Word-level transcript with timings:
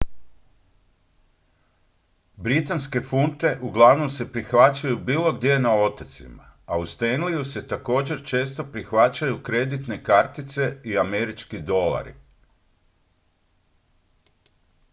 britanske 2.37 3.01
funte 3.01 3.57
uglavnom 3.61 4.09
se 4.09 4.31
prihvaćaju 4.31 4.97
bilo 4.97 5.33
gdje 5.33 5.59
na 5.59 5.73
otocima 5.75 6.49
a 6.65 6.77
u 6.77 6.81
stanleyju 6.85 7.43
se 7.53 7.67
također 7.67 8.23
često 8.25 8.63
prihvaćaju 8.71 9.43
kreditne 9.43 10.03
kartice 10.03 10.71
i 10.85 10.97
američki 10.97 11.59
dolari 11.61 12.13